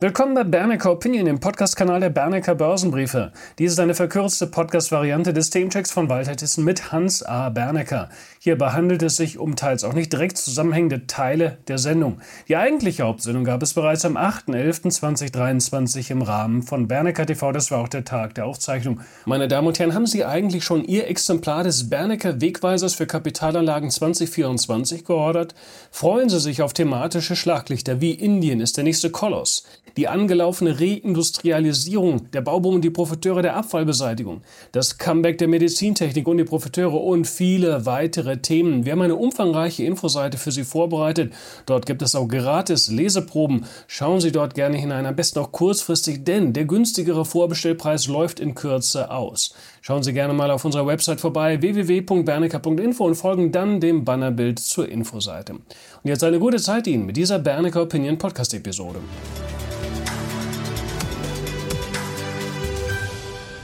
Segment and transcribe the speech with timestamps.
[0.00, 3.32] Willkommen bei Bernecker Opinion, dem Podcast-Kanal der Bernecker Börsenbriefe.
[3.58, 7.48] Dies ist eine verkürzte Podcast-Variante des Themenchecks von Walter Thyssen mit Hans A.
[7.48, 8.08] Bernecker.
[8.38, 12.20] Hierbei handelt es sich um teils auch nicht direkt zusammenhängende Teile der Sendung.
[12.46, 17.50] Die eigentliche Hauptsendung gab es bereits am 8.11.2023 im Rahmen von Bernecker TV.
[17.50, 19.00] Das war auch der Tag der Aufzeichnung.
[19.24, 23.90] Meine Damen und Herren, haben Sie eigentlich schon Ihr Exemplar des Bernecker Wegweisers für Kapitalanlagen
[23.90, 25.56] 2024 geordert?
[25.90, 29.64] Freuen Sie sich auf thematische Schlaglichter wie Indien ist der nächste Koloss
[29.96, 34.42] die angelaufene Reindustrialisierung, der Bauboom und die Profiteure der Abfallbeseitigung,
[34.72, 38.84] das Comeback der Medizintechnik und die Profiteure und viele weitere Themen.
[38.84, 41.32] Wir haben eine umfangreiche Infoseite für Sie vorbereitet.
[41.66, 43.64] Dort gibt es auch gratis Leseproben.
[43.86, 48.54] Schauen Sie dort gerne hinein, am besten auch kurzfristig, denn der günstigere Vorbestellpreis läuft in
[48.54, 49.54] Kürze aus.
[49.80, 54.88] Schauen Sie gerne mal auf unserer Website vorbei www.bernecker.info und folgen dann dem Bannerbild zur
[54.88, 55.54] Infoseite.
[55.54, 55.64] Und
[56.04, 59.00] jetzt eine gute Zeit Ihnen mit dieser Bernecker Opinion Podcast Episode.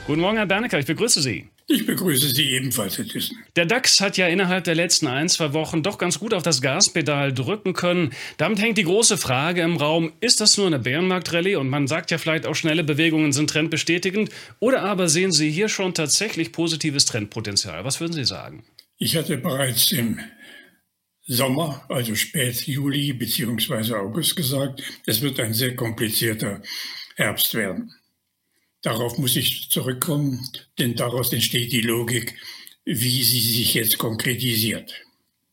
[0.06, 1.48] Guten Morgen, Herr Bernecker, ich begrüße Sie.
[1.66, 3.38] Ich begrüße Sie ebenfalls, Herr Thyssen.
[3.56, 6.60] Der DAX hat ja innerhalb der letzten ein, zwei Wochen doch ganz gut auf das
[6.60, 8.10] Gaspedal drücken können.
[8.36, 12.10] Damit hängt die große Frage im Raum, ist das nur eine Bärenmarktrallye und man sagt
[12.10, 14.28] ja vielleicht auch schnelle Bewegungen sind trendbestätigend
[14.60, 17.86] oder aber sehen Sie hier schon tatsächlich positives Trendpotenzial?
[17.86, 18.62] Was würden Sie sagen?
[18.98, 20.20] Ich hatte bereits im
[21.22, 23.94] Sommer, also spät Juli bzw.
[23.94, 26.60] August gesagt, es wird ein sehr komplizierter
[27.16, 27.90] Herbst werden.
[28.84, 30.46] Darauf muss ich zurückkommen,
[30.78, 32.34] denn daraus entsteht die Logik,
[32.84, 34.92] wie sie sich jetzt konkretisiert.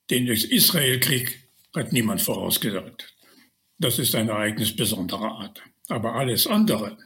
[0.09, 1.39] Den Israelkrieg
[1.73, 3.15] hat niemand vorausgesagt.
[3.79, 5.63] Das ist ein Ereignis besonderer Art.
[5.87, 6.97] Aber alles andere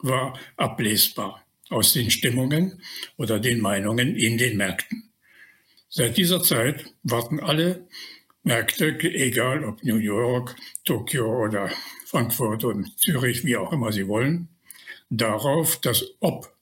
[0.00, 2.82] war ablesbar aus den Stimmungen
[3.16, 5.12] oder den Meinungen in den Märkten.
[5.88, 7.86] Seit dieser Zeit warten alle
[8.42, 11.70] Märkte, egal ob New York, Tokio oder
[12.04, 14.48] Frankfurt und Zürich, wie auch immer sie wollen,
[15.10, 16.54] darauf, dass ob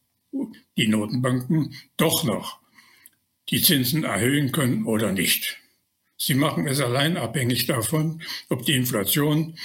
[0.76, 2.58] die Notenbanken doch noch
[3.48, 5.58] die Zinsen erhöhen können oder nicht.
[6.18, 9.56] Sie machen es allein abhängig davon, ob die Inflation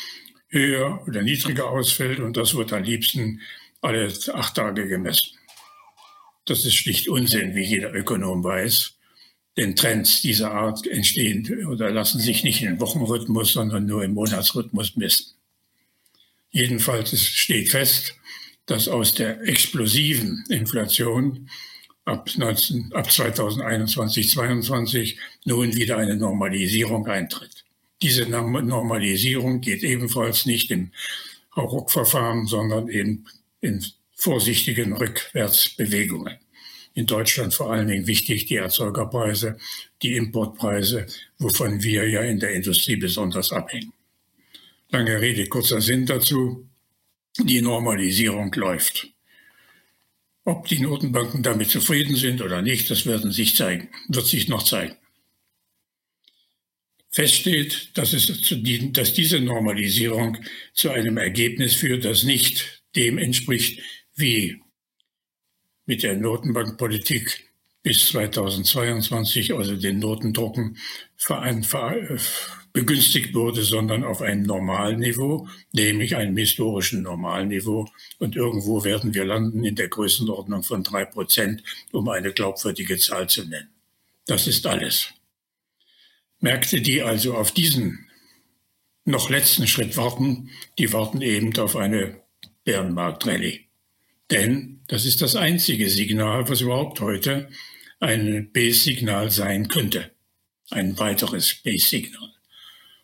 [0.49, 3.41] höher oder niedriger ausfällt und das wird am liebsten
[3.81, 5.37] alle acht Tage gemessen.
[6.45, 8.97] Das ist schlicht Unsinn, wie jeder Ökonom weiß.
[9.57, 14.95] Denn Trends dieser Art entstehen oder lassen sich nicht in Wochenrhythmus, sondern nur im Monatsrhythmus
[14.95, 15.33] messen.
[16.51, 18.15] Jedenfalls steht fest,
[18.71, 21.49] dass aus der explosiven Inflation
[22.05, 27.65] ab, 19, ab 2021, 2022 nun wieder eine Normalisierung eintritt.
[28.01, 30.91] Diese Normalisierung geht ebenfalls nicht im
[31.53, 33.25] Hauruck-Verfahren, sondern eben
[33.59, 36.37] in vorsichtigen Rückwärtsbewegungen.
[36.93, 39.57] In Deutschland vor allen Dingen wichtig die Erzeugerpreise,
[40.01, 41.07] die Importpreise,
[41.39, 43.91] wovon wir ja in der Industrie besonders abhängen.
[44.91, 46.70] Lange Rede, kurzer Sinn dazu
[47.37, 49.09] die Normalisierung läuft.
[50.43, 54.63] Ob die Notenbanken damit zufrieden sind oder nicht, das werden sich zeigen, wird sich noch
[54.63, 54.95] zeigen.
[57.09, 58.55] Fest steht, dass, es zu
[58.93, 60.37] dass diese Normalisierung
[60.73, 63.81] zu einem Ergebnis führt, das nicht dem entspricht,
[64.15, 64.61] wie
[65.85, 67.51] mit der Notenbankpolitik
[67.83, 70.77] bis 2022, also den Notendrucken,
[71.17, 71.63] verein,
[72.73, 77.89] begünstigt wurde, sondern auf einem Normalniveau, nämlich einem historischen Normalniveau.
[78.19, 83.27] Und irgendwo werden wir landen in der Größenordnung von drei Prozent, um eine glaubwürdige Zahl
[83.27, 83.69] zu nennen.
[84.25, 85.09] Das ist alles.
[86.39, 88.07] Märkte, die also auf diesen
[89.03, 92.21] noch letzten Schritt warten, die warten eben auf eine
[92.63, 93.61] Bärenmarkt-Rallye.
[94.29, 97.49] Denn das ist das einzige Signal, was überhaupt heute
[97.99, 100.11] ein Base-Signal sein könnte.
[100.69, 102.31] Ein weiteres Base-Signal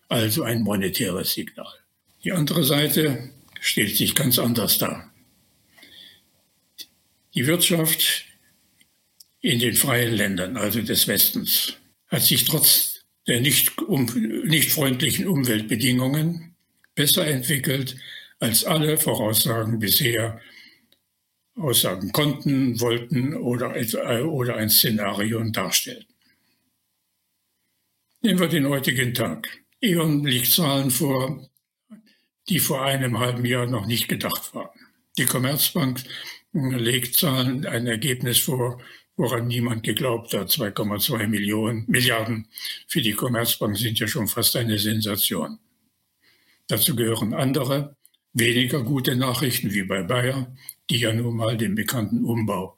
[0.10, 1.74] also ein monetäres Signal.
[2.24, 3.30] Die andere Seite
[3.60, 5.12] stellt sich ganz anders dar.
[7.34, 8.26] Die Wirtschaft
[9.42, 11.74] in den freien Ländern, also des Westens,
[12.08, 14.06] hat sich trotz der nicht, um,
[14.46, 16.56] nicht freundlichen Umweltbedingungen
[16.96, 17.96] besser entwickelt,
[18.40, 20.40] als alle Voraussagen bisher
[21.56, 23.76] aussagen konnten, wollten oder,
[24.26, 26.06] oder ein Szenario darstellen.
[28.22, 29.48] Nehmen wir den heutigen Tag.
[29.80, 31.48] E.ON legt Zahlen vor,
[32.50, 34.80] die vor einem halben Jahr noch nicht gedacht waren.
[35.20, 36.04] Die Commerzbank
[36.52, 38.82] legt Zahlen, ein Ergebnis vor,
[39.18, 40.50] woran niemand geglaubt hat.
[40.50, 42.48] 2,2 Millionen Milliarden
[42.88, 45.60] für die Commerzbank sind ja schon fast eine Sensation.
[46.68, 47.96] Dazu gehören andere,
[48.34, 50.56] weniger gute Nachrichten wie bei Bayer,
[50.90, 52.78] die ja nun mal den bekannten Umbau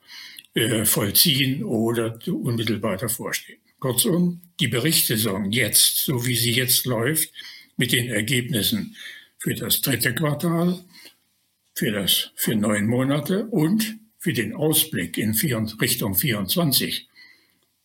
[0.54, 3.59] äh, vollziehen oder unmittelbar davor stehen.
[3.80, 7.32] Kurzum, die Berichtssaison jetzt, so wie sie jetzt läuft,
[7.78, 8.96] mit den Ergebnissen
[9.38, 10.84] für das dritte Quartal
[11.80, 17.08] für, das, für neun Monate und für den Ausblick in Richtung 24,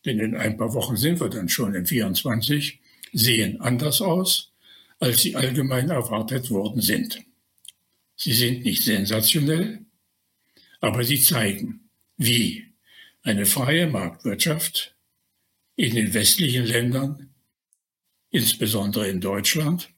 [0.05, 2.81] denn in ein paar Wochen sind wir dann schon in 24,
[3.13, 4.53] sehen anders aus,
[4.99, 7.23] als sie allgemein erwartet worden sind.
[8.17, 9.87] Sie sind nicht sensationell,
[10.81, 12.65] aber sie zeigen, wie
[13.23, 14.94] eine freie Marktwirtschaft
[15.77, 17.35] in den westlichen Ländern,
[18.31, 19.91] insbesondere in Deutschland,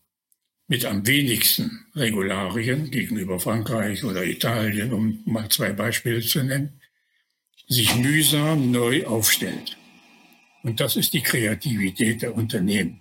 [0.68, 6.80] mit am wenigsten Regularien gegenüber Frankreich oder Italien, um mal zwei Beispiele zu nennen,
[7.68, 9.76] sich mühsam neu aufstellt.
[10.62, 13.00] Und das ist die Kreativität der Unternehmen.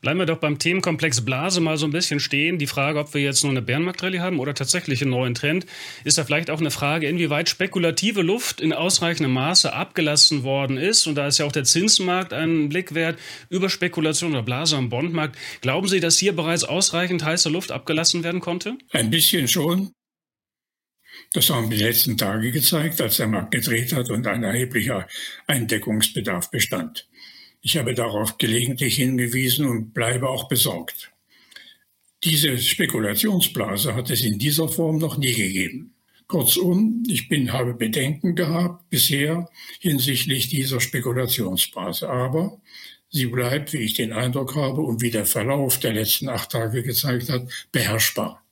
[0.00, 2.58] Bleiben wir doch beim Themenkomplex Blase mal so ein bisschen stehen.
[2.58, 5.66] Die Frage, ob wir jetzt nur eine Bärenmarktrallye haben oder tatsächlich einen neuen Trend,
[6.04, 11.06] ist da vielleicht auch eine Frage, inwieweit spekulative Luft in ausreichendem Maße abgelassen worden ist.
[11.06, 13.18] Und da ist ja auch der Zinsmarkt ein Blick wert
[13.48, 15.36] über Spekulation oder Blase am Bondmarkt.
[15.60, 18.76] Glauben Sie, dass hier bereits ausreichend heiße Luft abgelassen werden konnte?
[18.92, 19.92] Ein bisschen schon.
[21.32, 25.06] Das haben die letzten Tage gezeigt, als der Markt gedreht hat und ein erheblicher
[25.46, 27.08] Eindeckungsbedarf bestand.
[27.62, 31.12] Ich habe darauf gelegentlich hingewiesen und bleibe auch besorgt.
[32.24, 35.94] Diese Spekulationsblase hat es in dieser Form noch nie gegeben.
[36.26, 39.48] Kurzum, ich bin, habe Bedenken gehabt bisher
[39.80, 42.08] hinsichtlich dieser Spekulationsblase.
[42.08, 42.60] Aber
[43.08, 46.82] sie bleibt, wie ich den Eindruck habe und wie der Verlauf der letzten acht Tage
[46.82, 48.44] gezeigt hat, beherrschbar.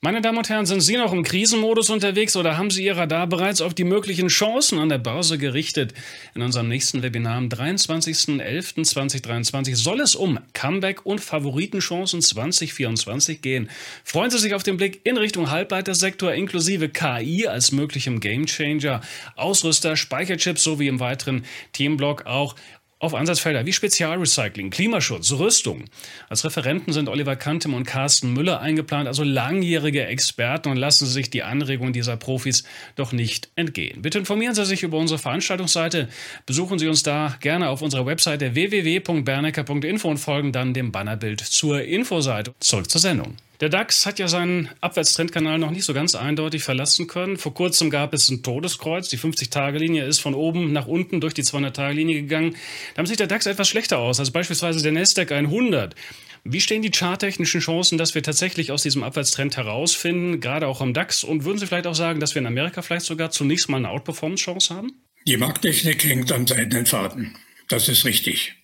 [0.00, 3.26] Meine Damen und Herren, sind Sie noch im Krisenmodus unterwegs oder haben Sie Ihr Radar
[3.26, 5.92] bereits auf die möglichen Chancen an der Börse gerichtet?
[6.36, 13.68] In unserem nächsten Webinar am 23.11.2023 soll es um Comeback und Favoritenchancen 2024 gehen.
[14.04, 19.00] Freuen Sie sich auf den Blick in Richtung Halbleitersektor inklusive KI als möglichem Gamechanger,
[19.34, 22.54] Ausrüster, Speicherchips sowie im weiteren Themenblock auch
[23.00, 25.84] auf Ansatzfelder wie Spezialrecycling, Klimaschutz, Rüstung.
[26.28, 31.12] Als Referenten sind Oliver Kantem und Carsten Müller eingeplant, also langjährige Experten und lassen Sie
[31.12, 32.64] sich die Anregungen dieser Profis
[32.96, 34.02] doch nicht entgehen.
[34.02, 36.08] Bitte informieren Sie sich über unsere Veranstaltungsseite,
[36.46, 41.82] besuchen Sie uns da gerne auf unserer Webseite www.bernecker.info und folgen dann dem Bannerbild zur
[41.82, 42.54] Infoseite.
[42.58, 43.36] Zurück zur Sendung.
[43.60, 47.36] Der DAX hat ja seinen Abwärtstrendkanal noch nicht so ganz eindeutig verlassen können.
[47.36, 49.08] Vor kurzem gab es ein Todeskreuz.
[49.08, 52.54] Die 50-Tage-Linie ist von oben nach unten durch die 200-Tage-Linie gegangen.
[52.94, 55.96] Da sieht der DAX etwas schlechter aus als beispielsweise der Nasdaq 100.
[56.44, 60.94] Wie stehen die charttechnischen Chancen, dass wir tatsächlich aus diesem Abwärtstrend herausfinden, gerade auch am
[60.94, 61.24] DAX?
[61.24, 63.90] Und würden Sie vielleicht auch sagen, dass wir in Amerika vielleicht sogar zunächst mal eine
[63.90, 64.92] Outperformance-Chance haben?
[65.26, 67.36] Die Markttechnik hängt am seidenen Faden.
[67.68, 68.54] Das ist richtig.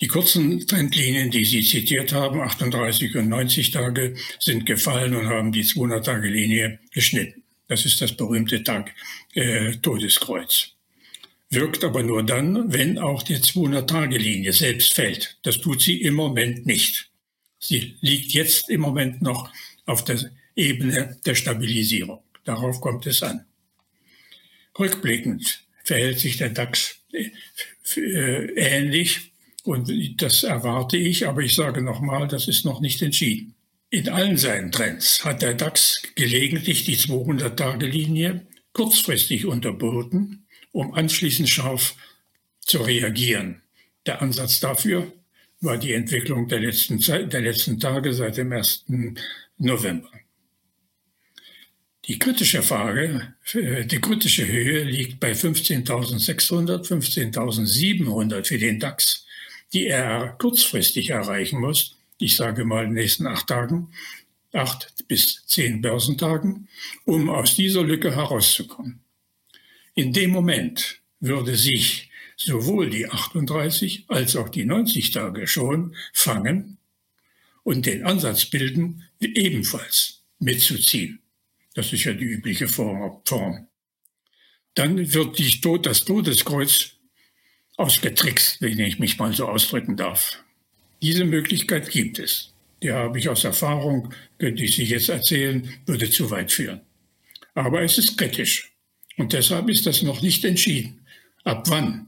[0.00, 5.52] Die kurzen Trendlinien, die Sie zitiert haben, 38 und 90 Tage, sind gefallen und haben
[5.52, 7.42] die 200-Tage-Linie geschnitten.
[7.68, 8.94] Das ist das berühmte Tag
[9.34, 10.72] äh, Todeskreuz.
[11.50, 15.38] Wirkt aber nur dann, wenn auch die 200-Tage-Linie selbst fällt.
[15.42, 17.10] Das tut sie im Moment nicht.
[17.58, 19.52] Sie liegt jetzt im Moment noch
[19.86, 22.22] auf der Ebene der Stabilisierung.
[22.44, 23.44] Darauf kommt es an.
[24.78, 27.30] Rückblickend verhält sich der DAX äh,
[27.96, 29.31] äh, ähnlich
[29.64, 33.54] und das erwarte ich, aber ich sage nochmal, das ist noch nicht entschieden.
[33.90, 41.94] In allen seinen Trends hat der DAX gelegentlich die 200-Tage-Linie kurzfristig unterboten, um anschließend scharf
[42.60, 43.60] zu reagieren.
[44.06, 45.12] Der Ansatz dafür
[45.60, 48.86] war die Entwicklung der letzten, Zeit, der letzten Tage seit dem 1.
[49.58, 50.10] November.
[52.06, 59.21] Die kritische Frage, äh, die kritische Höhe liegt bei 15.600, 15.700 für den DAX
[59.72, 61.96] die er kurzfristig erreichen muss.
[62.18, 63.92] Ich sage mal in den nächsten acht Tagen,
[64.52, 66.68] acht bis zehn Börsentagen,
[67.04, 69.00] um aus dieser Lücke herauszukommen.
[69.94, 76.78] In dem Moment würde sich sowohl die 38 als auch die 90 Tage schon fangen
[77.62, 81.20] und den Ansatz bilden, ebenfalls mitzuziehen.
[81.74, 83.68] Das ist ja die übliche Form.
[84.74, 86.92] Dann wird die, das Todeskreuz
[87.82, 90.38] ausgetrickst, wenn ich mich mal so ausdrücken darf.
[91.02, 92.54] Diese Möglichkeit gibt es.
[92.80, 96.80] Die habe ich aus Erfahrung, könnte ich Sie jetzt erzählen, würde zu weit führen.
[97.54, 98.72] Aber es ist kritisch.
[99.16, 101.00] Und deshalb ist das noch nicht entschieden,
[101.44, 102.06] ab wann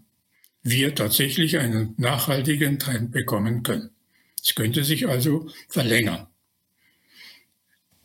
[0.62, 3.90] wir tatsächlich einen nachhaltigen Trend bekommen können.
[4.42, 6.26] Es könnte sich also verlängern,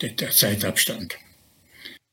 [0.01, 1.17] der, der Zeitabstand.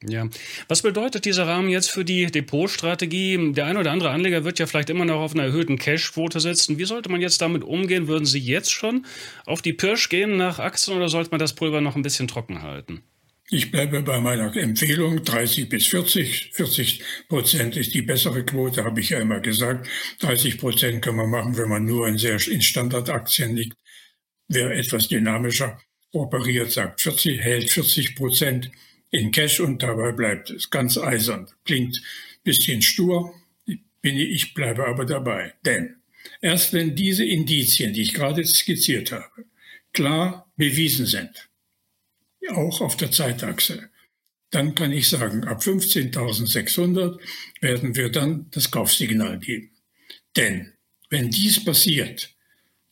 [0.08, 0.28] Ja,
[0.68, 3.52] was bedeutet dieser Rahmen jetzt für die Depotstrategie?
[3.52, 6.78] Der ein oder andere Anleger wird ja vielleicht immer noch auf einer erhöhten Cashquote sitzen.
[6.78, 8.06] Wie sollte man jetzt damit umgehen?
[8.06, 9.04] Würden Sie jetzt schon
[9.46, 12.62] auf die Pirsch gehen nach Aktien oder sollte man das Pulver noch ein bisschen trocken
[12.62, 13.02] halten?
[13.48, 16.50] Ich bleibe bei meiner Empfehlung 30 bis 40.
[16.52, 19.88] 40 Prozent ist die bessere Quote, habe ich ja immer gesagt.
[20.20, 23.76] 30 Prozent kann man machen, wenn man nur in sehr in Standardaktien liegt.
[24.48, 25.78] Wer etwas dynamischer
[26.12, 28.70] operiert, sagt 40, hält 40 Prozent
[29.16, 30.70] in Cash und dabei bleibt es.
[30.70, 31.48] Ganz eisern.
[31.64, 32.02] Klingt
[32.44, 35.54] bisschen stur, bin ich, ich bleibe aber dabei.
[35.64, 35.96] Denn
[36.40, 39.46] erst wenn diese Indizien, die ich gerade skizziert habe,
[39.92, 41.48] klar bewiesen sind,
[42.50, 43.90] auch auf der Zeitachse,
[44.50, 47.18] dann kann ich sagen, ab 15.600
[47.60, 49.70] werden wir dann das Kaufsignal geben.
[50.36, 50.74] Denn
[51.10, 52.36] wenn dies passiert,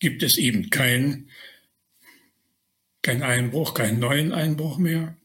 [0.00, 1.30] gibt es eben keinen
[3.02, 5.16] kein Einbruch, keinen neuen Einbruch mehr.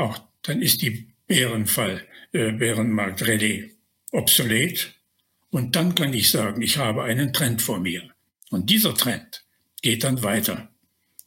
[0.00, 3.70] Auch dann ist die Bärenfall, äh, Bärenmarkt-Rallye
[4.12, 4.94] obsolet.
[5.50, 8.10] Und dann kann ich sagen, ich habe einen Trend vor mir.
[8.50, 9.44] Und dieser Trend
[9.82, 10.70] geht dann weiter.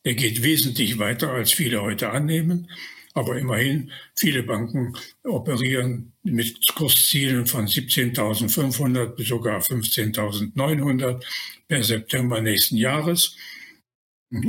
[0.03, 2.67] Er geht wesentlich weiter, als viele heute annehmen.
[3.13, 11.23] Aber immerhin, viele Banken operieren mit Kurszielen von 17.500 bis sogar 15.900
[11.67, 13.35] per September nächsten Jahres.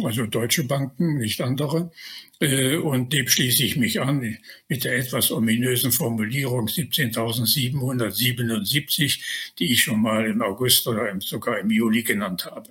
[0.05, 1.93] Also deutsche Banken, nicht andere.
[2.41, 4.39] Äh, und dem schließe ich mich an
[4.69, 9.21] mit der etwas ominösen Formulierung 17.777,
[9.59, 12.71] die ich schon mal im August oder sogar im Juli genannt habe.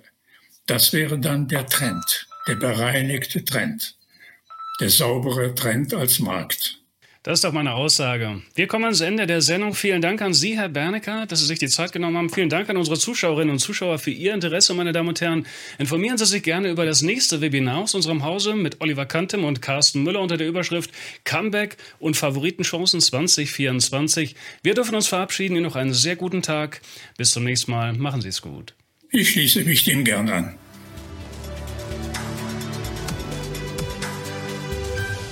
[0.66, 3.96] Das wäre dann der Trend, der bereinigte Trend
[4.80, 6.83] der saubere Trend als Markt.
[7.24, 8.42] Das ist doch meine Aussage.
[8.54, 9.72] Wir kommen ans Ende der Sendung.
[9.72, 12.28] Vielen Dank an Sie, Herr Bernecker, dass Sie sich die Zeit genommen haben.
[12.28, 15.46] Vielen Dank an unsere Zuschauerinnen und Zuschauer für Ihr Interesse, meine Damen und Herren.
[15.78, 19.62] Informieren Sie sich gerne über das nächste Webinar aus unserem Hause mit Oliver Kantem und
[19.62, 20.90] Carsten Müller unter der Überschrift
[21.24, 24.36] Comeback und Favoritenchancen 2024.
[24.62, 25.56] Wir dürfen uns verabschieden.
[25.56, 26.82] Ihnen noch einen sehr guten Tag.
[27.16, 27.94] Bis zum nächsten Mal.
[27.94, 28.74] Machen Sie es gut.
[29.10, 30.58] Ich schließe mich dem gern an.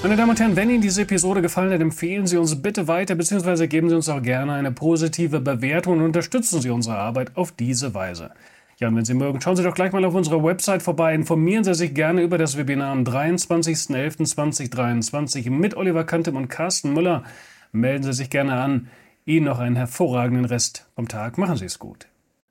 [0.02, 3.14] Meine Damen und Herren, wenn Ihnen diese Episode gefallen hat, empfehlen Sie uns bitte weiter,
[3.14, 7.52] beziehungsweise geben Sie uns auch gerne eine positive Bewertung und unterstützen Sie unsere Arbeit auf
[7.52, 8.32] diese Weise.
[8.78, 11.14] Ja, und wenn Sie mögen, schauen Sie doch gleich mal auf unserer Website vorbei.
[11.14, 17.22] Informieren Sie sich gerne über das Webinar am 23.11.2023 mit Oliver Kantem und Carsten Müller.
[17.70, 18.88] Melden Sie sich gerne an.
[19.24, 21.38] Ihnen noch einen hervorragenden Rest vom Tag.
[21.38, 22.08] Machen Sie es gut.